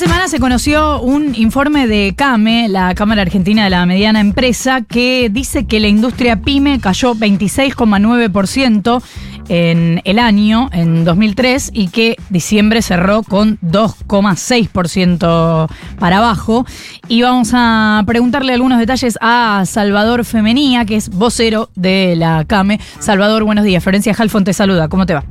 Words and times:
semana 0.00 0.28
se 0.28 0.40
conoció 0.40 1.02
un 1.02 1.34
informe 1.34 1.86
de 1.86 2.14
CAME, 2.16 2.70
la 2.70 2.94
Cámara 2.94 3.20
Argentina 3.20 3.64
de 3.64 3.70
la 3.70 3.84
Mediana 3.84 4.20
Empresa, 4.20 4.80
que 4.80 5.28
dice 5.30 5.66
que 5.66 5.78
la 5.78 5.88
industria 5.88 6.40
pyme 6.40 6.80
cayó 6.80 7.14
26,9% 7.14 9.02
en 9.50 10.00
el 10.04 10.18
año, 10.18 10.70
en 10.72 11.04
2003, 11.04 11.72
y 11.74 11.88
que 11.88 12.16
diciembre 12.30 12.80
cerró 12.80 13.22
con 13.22 13.58
2,6% 13.60 15.68
para 15.98 16.16
abajo. 16.16 16.64
Y 17.06 17.20
vamos 17.20 17.50
a 17.52 18.02
preguntarle 18.06 18.54
algunos 18.54 18.78
detalles 18.78 19.18
a 19.20 19.64
Salvador 19.66 20.24
Femenía, 20.24 20.86
que 20.86 20.96
es 20.96 21.10
vocero 21.10 21.68
de 21.74 22.16
la 22.16 22.46
CAME. 22.46 22.80
Salvador, 23.00 23.44
buenos 23.44 23.66
días. 23.66 23.84
Florencia 23.84 24.14
Halfon 24.16 24.44
te 24.44 24.54
saluda. 24.54 24.88
¿Cómo 24.88 25.04
te 25.04 25.12
va? 25.12 25.24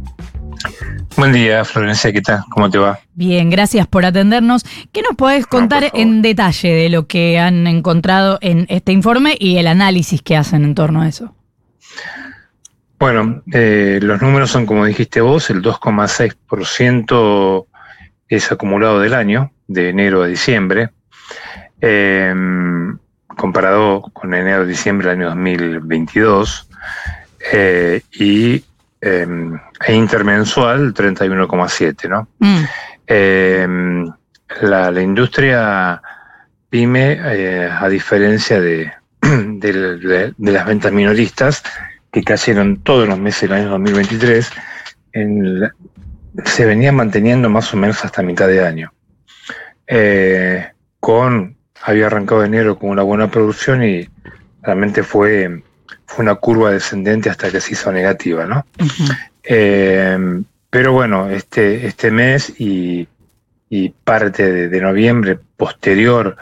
Buen 1.17 1.33
día, 1.33 1.65
Florencia, 1.65 2.13
¿qué 2.13 2.21
tal? 2.21 2.43
¿Cómo 2.49 2.69
te 2.69 2.77
va? 2.77 2.99
Bien, 3.13 3.49
gracias 3.49 3.87
por 3.87 4.05
atendernos. 4.05 4.63
¿Qué 4.91 5.01
nos 5.01 5.15
podés 5.15 5.47
contar 5.47 5.91
en 5.93 6.21
detalle 6.21 6.73
de 6.73 6.89
lo 6.89 7.07
que 7.07 7.39
han 7.39 7.67
encontrado 7.67 8.37
en 8.41 8.65
este 8.69 8.91
informe 8.91 9.35
y 9.37 9.57
el 9.57 9.67
análisis 9.67 10.21
que 10.21 10.37
hacen 10.37 10.63
en 10.63 10.75
torno 10.75 11.01
a 11.01 11.07
eso? 11.07 11.33
Bueno, 12.99 13.41
eh, 13.53 13.99
los 14.01 14.21
números 14.21 14.51
son 14.51 14.65
como 14.65 14.85
dijiste 14.85 15.21
vos, 15.21 15.49
el 15.49 15.61
2,6% 15.61 17.65
es 18.27 18.51
acumulado 18.51 18.99
del 18.99 19.13
año, 19.13 19.51
de 19.67 19.89
enero 19.89 20.23
a 20.23 20.27
diciembre, 20.27 20.89
em, 21.81 22.97
comparado 23.37 24.01
con 24.13 24.33
enero 24.33 24.63
a 24.63 24.65
diciembre 24.65 25.09
del 25.09 25.19
año 25.19 25.29
2022, 25.29 26.67
eh, 27.53 28.01
y 28.11 28.63
em, 29.01 29.53
e 29.87 29.93
intermensual 29.93 30.93
31,7, 30.93 32.07
¿no? 32.09 32.27
Mm. 32.39 32.63
Em, 33.07 34.11
la, 34.61 35.01
industria 35.01 36.01
pyme, 36.69 37.19
eh, 37.23 37.69
a 37.71 37.87
diferencia 37.87 38.59
de, 38.59 38.91
de, 39.21 40.33
las 40.37 40.65
ventas 40.65 40.91
minoristas, 40.91 41.63
que 42.11 42.23
cayeron 42.23 42.77
todos 42.77 43.07
los 43.07 43.19
meses 43.19 43.49
del 43.49 43.53
año 43.53 43.69
2023, 43.69 44.51
se 46.45 46.65
venía 46.65 46.91
manteniendo 46.91 47.49
más 47.49 47.73
o 47.73 47.77
menos 47.77 48.03
hasta 48.03 48.21
mitad 48.21 48.47
de 48.47 48.65
año. 48.65 48.91
Eh, 49.87 50.71
con, 50.99 51.57
había 51.81 52.07
arrancado 52.07 52.43
enero 52.43 52.77
con 52.77 52.89
una 52.89 53.03
buena 53.03 53.31
producción 53.31 53.83
y 53.83 54.07
realmente 54.61 55.03
fue, 55.03 55.63
fue 56.05 56.23
una 56.23 56.35
curva 56.35 56.71
descendente 56.71 57.29
hasta 57.29 57.51
que 57.51 57.61
se 57.61 57.73
hizo 57.73 57.91
negativa, 57.91 58.45
¿no? 58.45 58.65
Eh, 59.43 60.43
pero 60.69 60.93
bueno, 60.93 61.29
este, 61.29 61.87
este 61.87 62.11
mes 62.11 62.53
y, 62.59 63.07
parte 64.03 64.67
de, 64.69 64.81
noviembre 64.81 65.39
posterior 65.57 66.35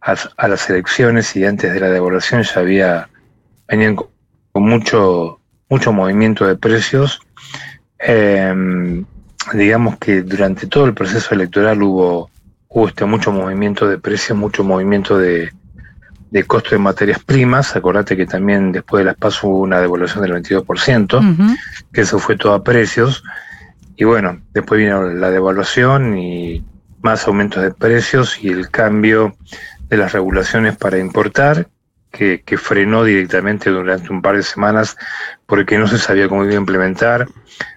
a, 0.00 0.48
las 0.48 0.70
elecciones 0.70 1.34
y 1.36 1.44
antes 1.44 1.72
de 1.72 1.80
la 1.80 1.90
devaluación 1.90 2.42
ya 2.42 2.60
había, 2.60 3.08
venían 3.66 3.96
con 3.96 4.62
mucho, 4.62 5.40
mucho 5.68 5.92
movimiento 5.92 6.46
de 6.46 6.56
precios. 6.56 7.20
Eh, 7.98 9.04
digamos 9.52 9.98
que 9.98 10.22
durante 10.22 10.66
todo 10.66 10.86
el 10.86 10.94
proceso 10.94 11.34
electoral 11.34 11.82
hubo, 11.82 12.30
hubo 12.68 12.88
este 12.88 13.04
mucho 13.04 13.32
movimiento 13.32 13.88
de 13.88 13.98
precios, 13.98 14.36
mucho 14.36 14.64
movimiento 14.64 15.18
de, 15.18 15.52
de 16.34 16.42
costo 16.42 16.70
de 16.70 16.78
materias 16.78 17.22
primas. 17.22 17.76
Acordate 17.76 18.16
que 18.16 18.26
también 18.26 18.72
después 18.72 19.02
de 19.02 19.04
las 19.04 19.16
PAS 19.16 19.44
hubo 19.44 19.60
una 19.60 19.80
devaluación 19.80 20.24
del 20.24 20.42
22%, 20.42 21.56
que 21.92 22.00
eso 22.00 22.18
fue 22.18 22.36
todo 22.36 22.54
a 22.54 22.64
precios. 22.64 23.22
Y 23.94 24.02
bueno, 24.02 24.42
después 24.52 24.80
vino 24.80 25.04
la 25.04 25.30
devaluación 25.30 26.18
y 26.18 26.64
más 27.02 27.28
aumentos 27.28 27.62
de 27.62 27.70
precios 27.70 28.42
y 28.42 28.48
el 28.48 28.68
cambio 28.68 29.36
de 29.88 29.96
las 29.96 30.10
regulaciones 30.12 30.76
para 30.76 30.98
importar, 30.98 31.68
que, 32.10 32.42
frenó 32.58 33.04
directamente 33.04 33.70
durante 33.70 34.12
un 34.12 34.20
par 34.20 34.34
de 34.34 34.42
semanas 34.42 34.96
porque 35.46 35.78
no 35.78 35.86
se 35.86 35.98
sabía 35.98 36.28
cómo 36.28 36.42
iba 36.42 36.54
a 36.54 36.56
implementar. 36.56 37.28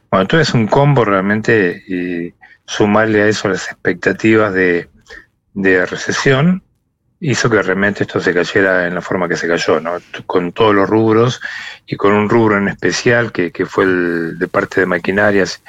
Bueno, 0.09 0.25
todo 0.25 0.41
es 0.41 0.55
un 0.55 0.65
combo 0.65 1.05
realmente 1.05 1.83
y 1.87 2.33
sumarle 2.65 3.21
a 3.21 3.27
eso 3.27 3.49
las 3.49 3.67
expectativas 3.67 4.51
de, 4.51 4.89
de 5.53 5.85
recesión 5.85 6.63
hizo 7.19 7.49
que 7.49 7.61
realmente 7.61 8.03
esto 8.03 8.19
se 8.19 8.33
cayera 8.33 8.87
en 8.87 8.95
la 8.95 9.01
forma 9.01 9.27
que 9.27 9.35
se 9.35 9.47
cayó, 9.47 9.79
¿no? 9.79 9.97
Con 10.25 10.51
todos 10.51 10.73
los 10.75 10.89
rubros 10.89 11.41
y 11.85 11.95
con 11.95 12.13
un 12.13 12.27
rubro 12.29 12.57
en 12.57 12.67
especial 12.67 13.31
que, 13.31 13.51
que 13.51 13.65
fue 13.65 13.85
el 13.85 14.37
de 14.37 14.47
parte 14.47 14.81
de 14.81 14.85
maquinarias, 14.85 15.63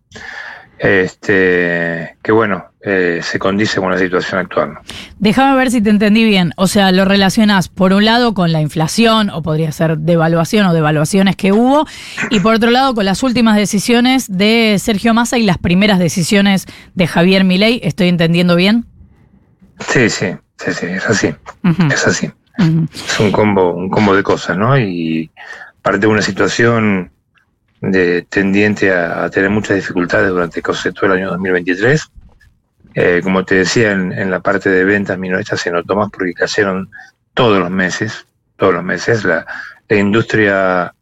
este, 0.83 2.17
que 2.21 2.33
bueno, 2.33 2.72
eh, 2.85 3.21
se 3.23 3.39
condice 3.39 3.79
con 3.79 3.91
la 3.91 3.97
situación 3.97 4.41
actual. 4.41 4.73
Déjame 5.17 5.55
ver 5.55 5.71
si 5.71 5.81
te 5.81 5.89
entendí 5.89 6.25
bien. 6.25 6.51
O 6.57 6.67
sea, 6.67 6.91
lo 6.91 7.05
relacionas 7.05 7.69
por 7.69 7.93
un 7.93 8.03
lado 8.03 8.33
con 8.33 8.51
la 8.51 8.59
inflación, 8.59 9.29
o 9.29 9.41
podría 9.41 9.71
ser 9.71 9.97
devaluación 9.99 10.67
o 10.67 10.73
devaluaciones 10.73 11.37
que 11.37 11.53
hubo, 11.53 11.87
y 12.29 12.41
por 12.41 12.55
otro 12.55 12.71
lado 12.71 12.93
con 12.93 13.05
las 13.05 13.23
últimas 13.23 13.55
decisiones 13.55 14.27
de 14.29 14.75
Sergio 14.79 15.13
Massa 15.13 15.37
y 15.37 15.43
las 15.43 15.57
primeras 15.57 15.97
decisiones 15.97 16.65
de 16.93 17.07
Javier 17.07 17.45
Milei. 17.45 17.79
¿Estoy 17.83 18.09
entendiendo 18.09 18.57
bien? 18.57 18.85
Sí, 19.87 20.09
sí, 20.09 20.35
sí, 20.57 20.73
sí, 20.73 20.85
es 20.87 21.05
así. 21.07 21.33
Es 21.89 22.05
así. 22.05 22.29
Es 22.57 23.19
un 23.19 23.31
combo, 23.31 23.73
un 23.73 23.89
combo 23.89 24.13
de 24.13 24.23
cosas, 24.23 24.57
¿no? 24.57 24.77
Y 24.77 25.31
parte 25.81 25.99
de 25.99 26.07
una 26.07 26.21
situación 26.21 27.11
de, 27.79 28.23
tendiente 28.23 28.91
a, 28.91 29.29
tener 29.29 29.49
muchas 29.49 29.77
dificultades 29.77 30.29
durante 30.29 30.61
todo 30.61 31.05
el 31.05 31.11
año 31.13 31.29
2023. 31.29 32.11
Eh, 32.95 33.21
como 33.23 33.43
te 33.43 33.55
decía, 33.55 33.91
en, 33.91 34.29
la 34.29 34.39
parte 34.41 34.69
de 34.69 34.83
ventas 34.83 35.17
minoristas 35.17 35.61
se 35.61 35.71
notó 35.71 35.95
más 35.95 36.09
porque 36.11 36.33
cayeron 36.33 36.89
todos 37.33 37.59
los 37.59 37.71
meses, 37.71 38.27
todos 38.55 38.73
los 38.73 38.83
meses. 38.83 39.23
La, 39.23 39.45
industria, 39.89 40.95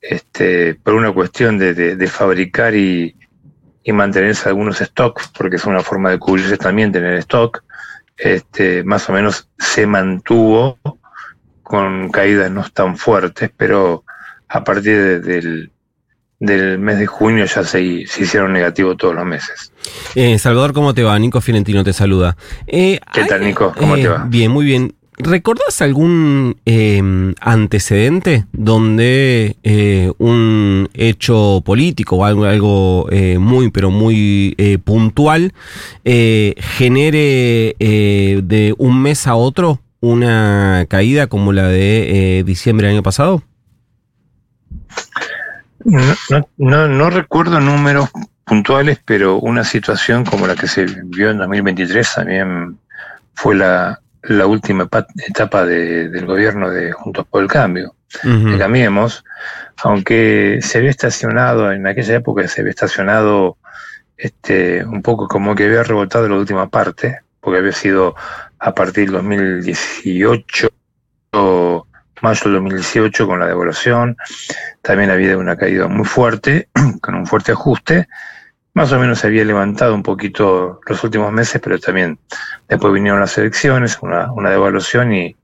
este, 0.00 0.74
por 0.76 0.94
una 0.94 1.12
cuestión 1.12 1.58
de, 1.58 2.08
fabricar 2.08 2.76
y, 2.76 3.16
y, 3.82 3.92
mantenerse 3.92 4.48
algunos 4.48 4.78
stocks, 4.78 5.32
porque 5.36 5.56
es 5.56 5.64
una 5.64 5.80
forma 5.80 6.10
de 6.10 6.18
cubrirse 6.20 6.56
también 6.56 6.92
tener 6.92 7.14
stock, 7.14 7.64
este, 8.16 8.84
más 8.84 9.08
o 9.08 9.12
menos 9.12 9.48
se 9.58 9.86
mantuvo 9.86 10.78
con 11.62 12.10
caídas 12.10 12.50
no 12.52 12.64
tan 12.72 12.96
fuertes, 12.96 13.50
pero 13.56 14.04
a 14.48 14.62
partir 14.62 15.20
del 15.22 15.72
del 16.38 16.78
mes 16.78 16.98
de 16.98 17.06
junio 17.06 17.46
ya 17.46 17.64
se, 17.64 18.06
se 18.06 18.22
hicieron 18.22 18.52
negativos 18.52 18.96
todos 18.96 19.14
los 19.14 19.24
meses. 19.24 19.72
Eh, 20.14 20.38
Salvador, 20.38 20.72
¿cómo 20.72 20.94
te 20.94 21.02
va? 21.02 21.18
Nico 21.18 21.40
Fiorentino 21.40 21.82
te 21.84 21.92
saluda. 21.92 22.36
Eh, 22.66 23.00
¿Qué 23.12 23.24
tal, 23.24 23.44
Nico? 23.44 23.72
¿Cómo 23.76 23.94
te 23.94 24.02
eh, 24.02 24.08
va? 24.08 24.26
Bien, 24.28 24.50
muy 24.50 24.66
bien. 24.66 24.94
¿Recordás 25.18 25.80
algún 25.80 26.58
em, 26.66 27.34
antecedente 27.40 28.44
donde 28.52 29.56
un 30.18 30.90
hecho 30.92 31.62
político 31.64 32.16
o 32.16 32.24
algo, 32.26 32.44
algo 32.44 33.08
muy, 33.40 33.70
pero 33.70 33.90
muy 33.90 34.54
puntual 34.84 35.54
genere 36.04 37.74
de 37.78 38.74
un 38.76 39.00
mes 39.00 39.26
a 39.26 39.36
otro 39.36 39.80
una 40.00 40.84
caída 40.86 41.28
como 41.28 41.54
la 41.54 41.68
de 41.68 42.42
diciembre 42.44 42.86
del 42.86 42.96
año 42.96 43.02
pasado? 43.02 43.42
No, 45.86 46.48
no, 46.58 46.88
no, 46.88 47.10
recuerdo 47.10 47.60
números 47.60 48.10
puntuales, 48.44 49.00
pero 49.04 49.36
una 49.36 49.62
situación 49.62 50.24
como 50.24 50.46
la 50.48 50.56
que 50.56 50.66
se 50.66 50.84
vio 50.84 51.30
en 51.30 51.38
2023 51.38 52.14
también 52.14 52.78
fue 53.34 53.54
la, 53.54 54.00
la 54.22 54.46
última 54.46 54.88
etapa 55.28 55.64
del 55.64 56.26
gobierno 56.26 56.70
de 56.70 56.90
Juntos 56.90 57.24
por 57.30 57.42
el 57.42 57.48
Cambio, 57.48 57.94
uh 58.24 58.58
Cambiemos, 58.58 59.24
aunque 59.82 60.58
se 60.60 60.78
había 60.78 60.90
estacionado, 60.90 61.70
en 61.70 61.86
aquella 61.86 62.16
época 62.16 62.48
se 62.48 62.62
había 62.62 62.70
estacionado 62.70 63.56
este, 64.16 64.84
un 64.84 65.02
poco 65.02 65.28
como 65.28 65.54
que 65.54 65.66
había 65.66 65.84
rebotado 65.84 66.28
la 66.28 66.36
última 66.36 66.68
parte, 66.68 67.20
porque 67.40 67.58
había 67.58 67.72
sido 67.72 68.16
a 68.58 68.74
partir 68.74 69.04
del 69.04 69.22
2018 69.22 70.68
mayo 72.22 72.40
del 72.44 72.54
2018 72.54 73.26
con 73.26 73.40
la 73.40 73.46
devaluación, 73.46 74.16
también 74.82 75.10
había 75.10 75.36
una 75.36 75.56
caída 75.56 75.88
muy 75.88 76.04
fuerte, 76.04 76.68
con 77.00 77.14
un 77.14 77.26
fuerte 77.26 77.52
ajuste, 77.52 78.08
más 78.74 78.92
o 78.92 78.98
menos 78.98 79.20
se 79.20 79.28
había 79.28 79.44
levantado 79.44 79.94
un 79.94 80.02
poquito 80.02 80.80
los 80.86 81.02
últimos 81.02 81.32
meses, 81.32 81.60
pero 81.64 81.78
también 81.78 82.18
después 82.68 82.92
vinieron 82.92 83.20
las 83.20 83.36
elecciones, 83.38 83.98
una, 84.02 84.30
una 84.32 84.50
devaluación 84.50 85.14
y, 85.14 85.36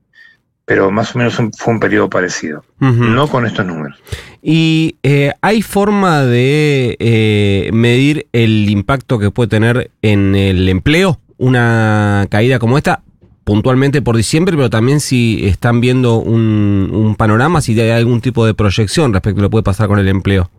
pero 0.65 0.91
más 0.91 1.15
o 1.15 1.17
menos 1.17 1.35
fue 1.57 1.73
un 1.73 1.79
periodo 1.79 2.09
parecido, 2.09 2.63
no 2.79 3.27
con 3.27 3.45
estos 3.45 3.65
números. 3.65 3.97
¿Y 4.41 4.97
eh, 5.03 5.33
hay 5.41 5.61
forma 5.61 6.23
de 6.23 6.95
eh, 6.99 7.69
medir 7.73 8.27
el 8.33 8.69
impacto 8.69 9.17
que 9.17 9.31
puede 9.31 9.49
tener 9.49 9.91
en 10.01 10.35
el 10.35 10.69
empleo 10.69 11.19
una 11.37 12.27
caída 12.29 12.59
como 12.59 12.77
esta? 12.77 13.01
Puntualmente 13.43 14.01
por 14.01 14.15
diciembre, 14.15 14.55
pero 14.55 14.69
también 14.69 14.99
si 14.99 15.45
están 15.45 15.81
viendo 15.81 16.17
un, 16.17 17.15
panorama, 17.17 17.61
si 17.61 17.79
hay 17.79 17.91
algún 17.91 18.21
tipo 18.21 18.45
de 18.45 18.53
proyección 18.53 19.13
respecto 19.13 19.39
a 19.39 19.43
lo 19.43 19.49
que 19.49 19.51
puede 19.51 19.63
pasar 19.63 19.87
con 19.87 19.99
el 19.99 20.07
empleo. 20.07 20.49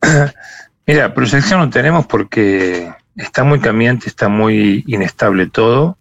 Mira, 0.86 1.12
proyección 1.12 1.60
no 1.60 1.70
tenemos 1.70 2.06
porque 2.06 2.90
está 3.16 3.44
muy 3.44 3.60
cambiante, 3.60 4.08
está 4.08 4.28
muy 4.28 4.84
inestable 4.86 5.46
todo. 5.46 5.98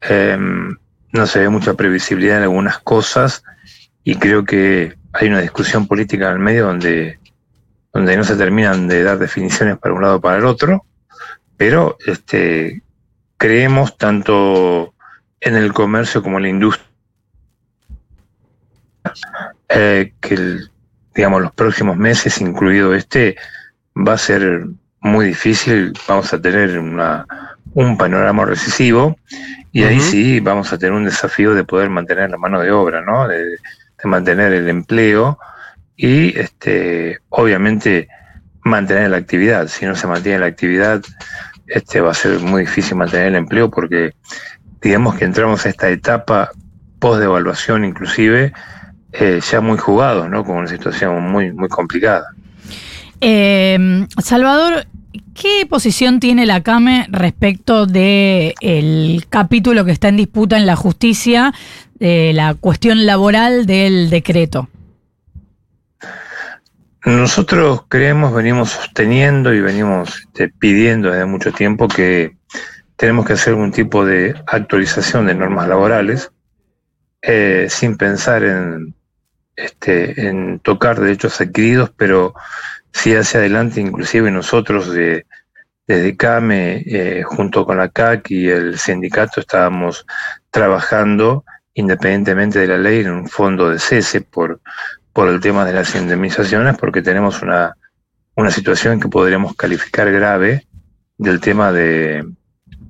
Em, 0.00 0.76
no 1.12 1.26
se 1.26 1.40
ve 1.40 1.48
mucha 1.48 1.74
previsibilidad 1.74 2.38
en 2.38 2.44
algunas 2.44 2.78
cosas 2.78 3.42
y 4.04 4.14
creo 4.16 4.44
que 4.44 4.96
hay 5.12 5.28
una 5.28 5.40
discusión 5.40 5.86
política 5.86 6.28
en 6.28 6.34
el 6.34 6.38
medio 6.38 6.66
donde, 6.66 7.18
donde 7.92 8.16
no 8.16 8.24
se 8.24 8.36
terminan 8.36 8.88
de 8.88 9.02
dar 9.02 9.18
definiciones 9.18 9.78
para 9.78 9.94
un 9.94 10.02
lado 10.02 10.16
o 10.16 10.20
para 10.20 10.38
el 10.38 10.44
otro, 10.44 10.84
pero 11.56 11.96
este, 12.06 12.82
creemos 13.36 13.96
tanto 13.96 14.94
en 15.40 15.56
el 15.56 15.72
comercio 15.72 16.22
como 16.22 16.38
en 16.38 16.42
la 16.42 16.48
industria 16.48 16.86
eh, 19.68 20.12
que 20.20 20.58
digamos 21.14 21.42
los 21.42 21.52
próximos 21.52 21.96
meses, 21.96 22.40
incluido 22.40 22.94
este, 22.94 23.36
va 23.96 24.14
a 24.14 24.18
ser 24.18 24.66
muy 25.00 25.26
difícil, 25.26 25.92
vamos 26.06 26.32
a 26.32 26.40
tener 26.40 26.78
una, 26.78 27.26
un 27.72 27.96
panorama 27.96 28.44
recesivo 28.44 29.16
y 29.72 29.84
ahí 29.84 30.00
sí 30.00 30.40
vamos 30.40 30.72
a 30.72 30.78
tener 30.78 30.92
un 30.92 31.04
desafío 31.04 31.54
de 31.54 31.64
poder 31.64 31.90
mantener 31.90 32.30
la 32.30 32.38
mano 32.38 32.60
de 32.60 32.70
obra, 32.70 33.02
¿no? 33.02 33.28
De, 33.28 33.58
mantener 34.04 34.52
el 34.52 34.68
empleo 34.68 35.36
y 35.96 36.38
este 36.38 37.18
obviamente 37.28 38.08
mantener 38.62 39.10
la 39.10 39.16
actividad. 39.16 39.66
Si 39.66 39.84
no 39.84 39.96
se 39.96 40.06
mantiene 40.06 40.38
la 40.38 40.46
actividad, 40.46 41.02
este 41.66 42.00
va 42.00 42.10
a 42.10 42.14
ser 42.14 42.40
muy 42.40 42.62
difícil 42.62 42.96
mantener 42.96 43.28
el 43.28 43.36
empleo 43.36 43.70
porque 43.70 44.14
digamos 44.80 45.16
que 45.16 45.24
entramos 45.24 45.66
a 45.66 45.68
esta 45.68 45.88
etapa 45.88 46.50
post 46.98 47.20
devaluación 47.20 47.84
inclusive 47.84 48.52
eh, 49.12 49.40
ya 49.50 49.60
muy 49.60 49.78
jugados, 49.78 50.28
¿no? 50.28 50.44
Con 50.44 50.56
una 50.56 50.66
situación 50.66 51.22
muy 51.30 51.52
muy 51.52 51.68
complicada. 51.68 52.26
Eh, 53.20 54.06
Salvador, 54.22 54.86
¿qué 55.34 55.66
posición 55.68 56.20
tiene 56.20 56.44
la 56.44 56.62
CAME 56.62 57.06
respecto 57.10 57.86
del 57.86 58.54
el 58.60 59.24
capítulo 59.28 59.84
que 59.84 59.92
está 59.92 60.08
en 60.08 60.16
disputa 60.16 60.58
en 60.58 60.66
la 60.66 60.76
justicia 60.76 61.54
de 61.94 62.32
la 62.34 62.54
cuestión 62.54 63.06
laboral 63.06 63.66
del 63.66 64.10
decreto? 64.10 64.68
Nosotros 67.06 67.82
creemos, 67.86 68.34
venimos 68.34 68.70
sosteniendo 68.70 69.54
y 69.54 69.60
venimos 69.60 70.22
este, 70.22 70.48
pidiendo 70.48 71.12
desde 71.12 71.24
mucho 71.24 71.52
tiempo 71.52 71.86
que 71.86 72.36
tenemos 72.96 73.24
que 73.24 73.34
hacer 73.34 73.52
algún 73.52 73.70
tipo 73.70 74.04
de 74.04 74.34
actualización 74.48 75.26
de 75.26 75.36
normas 75.36 75.68
laborales 75.68 76.32
eh, 77.22 77.68
sin 77.70 77.96
pensar 77.96 78.42
en, 78.42 78.92
este, 79.54 80.26
en 80.26 80.58
tocar 80.58 80.98
derechos 80.98 81.40
adquiridos, 81.40 81.92
pero 81.96 82.34
sí 82.92 83.14
hacia 83.14 83.38
adelante, 83.38 83.80
inclusive 83.80 84.28
nosotros 84.32 84.92
de, 84.92 85.26
desde 85.86 86.16
CAME, 86.16 86.82
eh, 86.86 87.22
junto 87.22 87.64
con 87.64 87.76
la 87.76 87.88
CAC 87.88 88.32
y 88.32 88.48
el 88.48 88.80
sindicato, 88.80 89.38
estábamos 89.38 90.04
trabajando 90.50 91.44
independientemente 91.74 92.58
de 92.58 92.66
la 92.66 92.78
ley 92.78 93.02
en 93.02 93.12
un 93.12 93.28
fondo 93.28 93.70
de 93.70 93.78
cese 93.78 94.22
por, 94.22 94.60
por 95.16 95.30
el 95.30 95.40
tema 95.40 95.64
de 95.64 95.72
las 95.72 95.94
indemnizaciones, 95.94 96.76
porque 96.76 97.00
tenemos 97.00 97.40
una, 97.40 97.74
una 98.34 98.50
situación 98.50 99.00
que 99.00 99.08
podríamos 99.08 99.56
calificar 99.56 100.12
grave 100.12 100.66
del 101.16 101.40
tema 101.40 101.72
de 101.72 102.22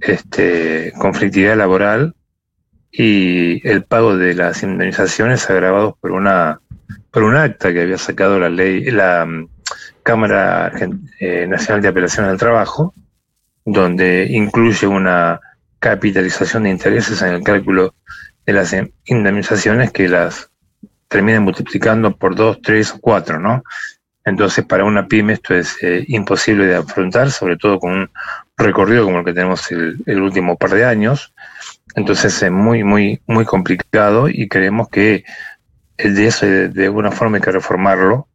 este, 0.01 0.93
conflictividad 0.99 1.57
laboral 1.57 2.17
y 2.91 3.65
el 3.65 3.85
pago 3.85 4.17
de 4.17 4.35
las 4.35 4.61
indemnizaciones 4.65 5.49
agravados 5.49 5.95
por 6.01 6.11
una 6.11 6.59
por 7.13 7.23
un 7.23 7.37
acta 7.37 7.73
que 7.73 7.83
había 7.83 7.97
sacado 7.97 8.41
la 8.41 8.49
ley 8.49 8.91
la 8.91 9.25
Cámara 10.03 10.73
eh, 11.21 11.47
Nacional 11.47 11.81
de 11.81 11.89
Apelación 11.89 12.27
al 12.27 12.39
Trabajo, 12.39 12.93
donde 13.65 14.27
incluye 14.31 14.89
una 14.89 15.39
capitalización 15.79 16.65
de 16.65 16.71
intereses 16.71 17.23
en 17.23 17.35
el 17.35 17.45
cálculo 17.45 17.95
de 18.45 18.53
las 18.53 18.75
indemnizaciones 19.05 19.93
que 19.93 20.09
las 20.09 20.51
terminan 21.09 21.45
multiplicando 21.45 22.17
por 22.17 22.35
dos, 22.35 22.61
tres 22.63 22.93
o 22.93 23.01
cuatro, 23.01 23.39
¿no? 23.39 23.63
Entonces, 24.25 24.65
para 24.65 24.85
una 24.85 25.07
pyme 25.07 25.35
esto 25.35 25.55
es 25.55 25.77
eh, 25.83 26.05
imposible 26.09 26.67
de 26.67 26.77
afrontar, 26.77 27.31
sobre 27.31 27.57
todo 27.57 27.79
con 27.79 27.93
un 27.93 28.11
recorrido 28.57 29.05
como 29.05 29.21
el 29.21 29.25
que 29.25 29.33
tenemos 29.33 29.71
el, 29.71 30.21
último 30.21 30.57
par 30.57 30.71
de 30.71 30.85
años. 30.85 31.33
Entonces, 31.95 32.43
es 32.43 32.51
muy, 32.51 32.83
muy, 32.83 33.21
muy 33.27 33.45
complicado 33.45 34.29
y 34.29 34.49
creemos 34.49 34.89
que 34.89 35.25
el 35.97 36.15
de 36.17 36.27
eso 36.27 36.45
de, 36.45 36.85
alguna 36.85 37.13
forma 37.13 37.37
hay 37.37 37.43
que 37.43 37.53
reformarlo 37.53 38.29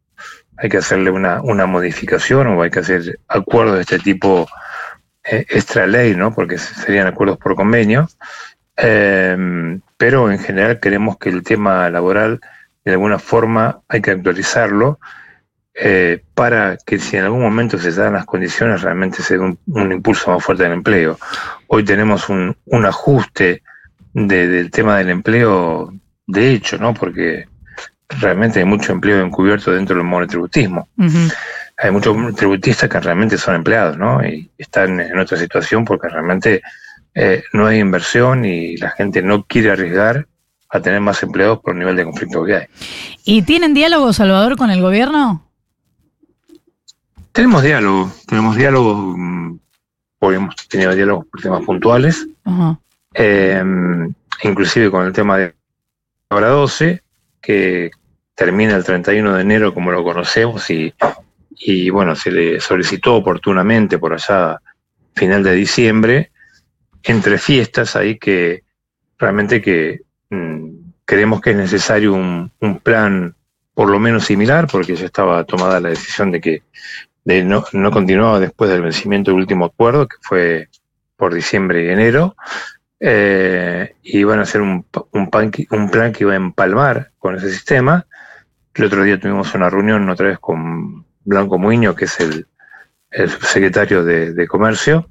hay 0.56 0.68
que 0.68 0.78
hacerle 0.78 1.10
una, 1.10 1.40
una 1.42 1.66
modificación 1.66 2.46
o 2.46 2.62
hay 2.62 2.70
que 2.70 2.80
hacer 2.80 3.18
acuerdos 3.26 3.76
de 3.76 3.80
este 3.80 3.98
tipo 3.98 4.46
eh, 5.24 5.44
extra 5.48 5.86
ley, 5.86 6.14
¿no? 6.14 6.34
Porque 6.34 6.58
serían 6.58 7.06
acuerdos 7.06 7.38
por 7.38 7.56
convenio. 7.56 8.08
Em, 8.76 9.80
pero 9.96 10.30
en 10.30 10.38
general 10.38 10.80
queremos 10.80 11.18
que 11.18 11.30
el 11.30 11.42
tema 11.42 11.90
laboral 11.90 12.40
de 12.84 12.92
alguna 12.92 13.18
forma 13.18 13.80
hay 13.88 14.00
que 14.00 14.10
actualizarlo 14.10 14.98
eh, 15.74 16.22
para 16.34 16.76
que 16.76 16.98
si 16.98 17.16
en 17.16 17.24
algún 17.24 17.40
momento 17.40 17.78
se 17.78 17.92
dan 17.92 18.12
las 18.12 18.26
condiciones 18.26 18.82
realmente 18.82 19.22
se 19.22 19.38
dé 19.38 19.40
un, 19.40 19.92
impulso 19.92 20.30
más 20.30 20.44
fuerte 20.44 20.64
del 20.64 20.72
empleo. 20.72 21.18
Hoy 21.68 21.84
tenemos 21.84 22.28
un, 22.28 22.56
un 22.66 22.84
ajuste 22.84 23.62
del 24.12 24.70
tema 24.70 24.98
del 24.98 25.08
empleo 25.10 25.94
de 26.26 26.50
hecho, 26.50 26.78
¿no? 26.78 26.92
Porque 26.92 27.46
realmente 28.20 28.58
hay 28.58 28.64
mucho 28.64 28.92
empleo 28.92 29.24
encubierto 29.24 29.72
dentro 29.72 29.96
del 29.96 30.04
monotributismo. 30.04 30.88
Hay 31.78 31.90
muchos 31.90 32.16
tributistas 32.36 32.88
que 32.88 33.00
realmente 33.00 33.38
son 33.38 33.54
empleados, 33.54 33.96
¿no? 33.96 34.24
Y 34.24 34.50
están 34.58 35.00
en 35.00 35.18
otra 35.18 35.38
situación 35.38 35.84
porque 35.84 36.08
realmente 36.08 36.62
eh, 37.14 37.44
no 37.52 37.66
hay 37.66 37.78
inversión 37.78 38.44
y 38.44 38.76
la 38.76 38.90
gente 38.90 39.22
no 39.22 39.44
quiere 39.44 39.70
arriesgar 39.70 40.26
a 40.72 40.80
tener 40.80 41.00
más 41.00 41.22
empleados 41.22 41.60
por 41.60 41.74
el 41.74 41.80
nivel 41.80 41.96
de 41.96 42.04
conflicto 42.04 42.44
que 42.44 42.56
hay. 42.56 42.66
¿Y 43.24 43.42
tienen 43.42 43.74
diálogo, 43.74 44.12
Salvador, 44.14 44.56
con 44.56 44.70
el 44.70 44.80
gobierno? 44.80 45.46
Tenemos 47.32 47.62
diálogo, 47.62 48.10
tenemos 48.26 48.56
diálogo, 48.56 48.94
mm, 48.94 49.58
porque 50.18 50.36
hemos 50.36 50.56
tenido 50.68 50.94
diálogos 50.94 51.26
por 51.26 51.42
temas 51.42 51.62
puntuales, 51.64 52.26
eh, 53.12 53.62
inclusive 54.42 54.90
con 54.90 55.06
el 55.06 55.12
tema 55.12 55.36
de 55.36 55.54
hora 56.30 56.48
12, 56.48 57.02
que 57.42 57.90
termina 58.34 58.74
el 58.74 58.84
31 58.84 59.34
de 59.34 59.42
enero 59.42 59.74
como 59.74 59.92
lo 59.92 60.02
conocemos 60.02 60.70
y, 60.70 60.94
y 61.50 61.90
bueno, 61.90 62.16
se 62.16 62.30
le 62.30 62.60
solicitó 62.60 63.16
oportunamente 63.16 63.98
por 63.98 64.14
allá 64.14 64.58
final 65.14 65.42
de 65.42 65.52
diciembre, 65.52 66.32
entre 67.02 67.36
fiestas 67.36 67.94
ahí 67.94 68.18
que 68.18 68.62
realmente 69.18 69.60
que 69.60 70.00
creemos 71.04 71.40
que 71.40 71.50
es 71.50 71.56
necesario 71.56 72.14
un, 72.14 72.50
plan 72.82 73.34
por 73.74 73.88
lo 73.88 73.98
menos 73.98 74.24
similar, 74.24 74.66
porque 74.70 74.96
ya 74.96 75.06
estaba 75.06 75.44
tomada 75.44 75.80
la 75.80 75.90
decisión 75.90 76.30
de 76.30 76.40
que 76.40 76.62
no, 77.44 77.90
continuaba 77.90 78.40
después 78.40 78.70
del 78.70 78.82
vencimiento 78.82 79.30
del 79.30 79.40
último 79.40 79.64
acuerdo, 79.64 80.08
que 80.08 80.16
fue 80.20 80.68
por 81.16 81.34
diciembre 81.34 81.84
y 81.84 81.88
enero, 81.88 82.36
eh, 83.00 83.94
y 84.02 84.24
van 84.24 84.40
a 84.40 84.42
hacer 84.42 84.60
un, 84.60 84.84
plan 85.30 85.50
que 85.50 86.24
iba 86.24 86.32
a 86.32 86.36
empalmar 86.36 87.12
con 87.18 87.36
ese 87.36 87.50
sistema, 87.50 88.06
el 88.74 88.84
otro 88.84 89.02
día 89.02 89.20
tuvimos 89.20 89.54
una 89.54 89.68
reunión 89.68 90.08
otra 90.08 90.28
vez 90.28 90.38
con 90.38 91.04
Blanco 91.24 91.58
Muño, 91.58 91.94
que 91.94 92.06
es 92.06 92.20
el, 92.20 92.46
el 93.10 93.28
subsecretario 93.28 94.02
de, 94.02 94.46
Comercio, 94.48 95.08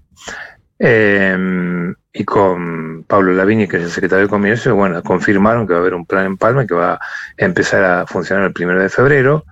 em, 0.80 1.94
y 2.14 2.26
con 2.26 3.04
Pablo 3.08 3.34
Lavini, 3.34 3.68
que 3.68 3.78
es 3.78 3.84
el 3.84 3.92
secretario 3.92 4.26
de 4.26 4.30
Comercio, 4.30 4.76
bueno, 4.76 5.02
confirmaron 5.02 5.66
que 5.66 5.74
va 5.74 5.80
a 5.80 5.82
haber 5.82 5.94
un 5.94 6.06
plan 6.06 6.26
en 6.26 6.38
Palma 6.38 6.68
que 6.68 6.74
va 6.74 6.94
a 6.94 7.00
empezar 7.38 7.84
a 7.84 8.06
funcionar 8.06 8.46
el 8.46 8.54
primero 8.54 8.82
de 8.82 8.90
febrero, 8.90 9.46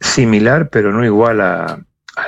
similar, 0.00 0.70
pero 0.70 0.92
no 0.92 1.04
igual 1.04 1.40
a, 1.40 1.78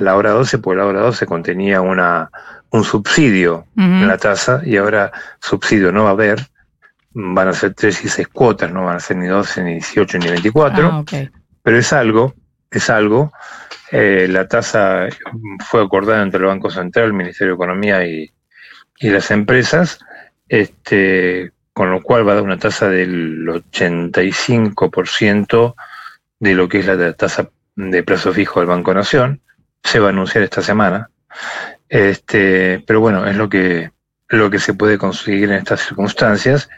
la 0.00 0.16
hora 0.16 0.30
12, 0.32 0.58
porque 0.58 0.78
la 0.78 0.86
hora 0.86 1.00
12 1.00 1.26
contenía 1.26 1.80
una, 1.80 2.30
un 2.70 2.84
subsidio 2.84 3.66
en 3.76 4.08
la 4.08 4.18
tasa 4.18 4.60
y 4.64 4.76
ahora 4.76 5.12
subsidio 5.40 5.92
no 5.92 6.04
va 6.04 6.10
a 6.10 6.12
haber, 6.12 6.40
van 7.12 7.48
a 7.48 7.52
ser 7.52 7.72
tres 7.72 8.04
y 8.04 8.08
seis 8.08 8.28
cuotas, 8.28 8.70
no 8.72 8.84
van 8.84 8.96
a 8.96 9.00
ser 9.00 9.16
ni 9.16 9.26
12, 9.26 9.62
ni 9.62 9.72
18, 9.74 10.18
ni 10.18 10.28
24, 10.28 10.88
ah, 10.92 11.04
pero 11.62 11.78
es 11.78 11.92
algo, 11.92 12.34
es 12.70 12.90
algo. 12.90 13.32
Eh, 13.92 14.26
la 14.28 14.48
tasa 14.48 15.06
fue 15.64 15.82
acordada 15.82 16.22
entre 16.22 16.40
el 16.40 16.46
Banco 16.46 16.68
Central, 16.68 17.06
el 17.06 17.12
Ministerio 17.12 17.52
de 17.52 17.56
Economía 17.56 18.04
y, 18.04 18.30
y 18.98 19.10
las 19.10 19.30
empresas, 19.30 20.00
este, 20.48 21.52
con 21.72 21.90
lo 21.90 22.02
cual 22.02 22.26
va 22.26 22.32
a 22.32 22.36
dar 22.36 22.44
una 22.44 22.58
tasa 22.58 22.88
del 22.88 23.46
85% 23.46 25.74
de 26.38 26.54
lo 26.54 26.68
que 26.68 26.78
es 26.80 26.86
la 26.86 27.12
tasa 27.12 27.50
de 27.74 28.02
plazo 28.02 28.32
fijo 28.32 28.60
del 28.60 28.68
Banco 28.68 28.94
Nación. 28.94 29.42
Se 29.82 30.00
va 30.00 30.08
a 30.08 30.10
anunciar 30.10 30.44
esta 30.44 30.62
semana. 30.62 31.10
Este, 31.88 32.82
pero 32.86 33.00
bueno, 33.00 33.26
es 33.26 33.36
lo 33.36 33.48
que, 33.48 33.90
lo 34.28 34.50
que 34.50 34.58
se 34.58 34.74
puede 34.74 34.98
conseguir 34.98 35.50
en 35.50 35.56
estas 35.56 35.82
circunstancias 35.82 36.68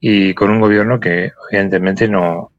y 0.00 0.34
con 0.34 0.50
un 0.50 0.60
gobierno 0.60 1.00
que 1.00 1.32
evidentemente 1.50 2.08
no, 2.08 2.52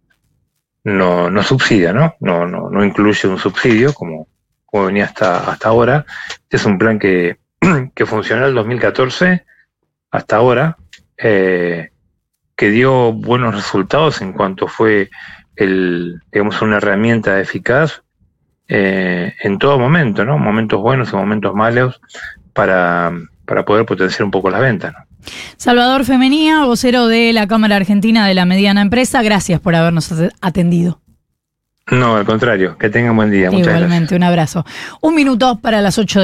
no, 0.83 1.29
no 1.29 1.43
subsidia, 1.43 1.93
¿no? 1.93 2.15
No, 2.19 2.45
no, 2.45 2.69
no 2.69 2.83
incluye 2.83 3.27
un 3.27 3.39
subsidio 3.39 3.93
como, 3.93 4.27
como 4.65 4.85
venía 4.85 5.05
hasta, 5.05 5.49
hasta 5.49 5.69
ahora. 5.69 6.05
Es 6.49 6.65
un 6.65 6.77
plan 6.77 6.99
que, 6.99 7.37
que 7.95 8.05
funcionó 8.05 8.43
en 8.43 8.49
el 8.49 8.55
2014 8.55 9.45
hasta 10.11 10.35
ahora, 10.35 10.77
eh, 11.17 11.89
que 12.55 12.69
dio 12.69 13.11
buenos 13.11 13.55
resultados 13.55 14.21
en 14.21 14.33
cuanto 14.33 14.67
fue 14.67 15.09
el, 15.55 16.21
digamos, 16.31 16.61
una 16.61 16.77
herramienta 16.77 17.39
eficaz 17.39 18.03
eh, 18.67 19.33
en 19.43 19.59
todo 19.59 19.77
momento, 19.77 20.25
¿no? 20.25 20.37
Momentos 20.37 20.81
buenos 20.81 21.11
y 21.13 21.15
momentos 21.15 21.53
malos 21.53 22.01
para, 22.53 23.11
para 23.45 23.65
poder 23.65 23.85
potenciar 23.85 24.23
un 24.23 24.31
poco 24.31 24.49
las 24.49 24.61
ventas. 24.61 24.93
¿no? 24.93 25.31
Salvador 25.57 26.05
Femenía, 26.05 26.65
vocero 26.65 27.07
de 27.07 27.33
la 27.33 27.47
Cámara 27.47 27.75
Argentina 27.75 28.27
de 28.27 28.33
la 28.33 28.45
Mediana 28.45 28.81
Empresa, 28.81 29.21
gracias 29.21 29.59
por 29.59 29.75
habernos 29.75 30.13
atendido. 30.41 31.01
No, 31.91 32.15
al 32.15 32.25
contrario, 32.25 32.77
que 32.79 32.89
tengan 32.89 33.15
buen 33.15 33.29
día. 33.29 33.51
Igualmente, 33.51 34.15
un 34.15 34.23
abrazo. 34.23 34.65
Un 35.01 35.13
minuto 35.13 35.59
para 35.59 35.81
las 35.81 35.99
8 35.99 36.19
de 36.19 36.23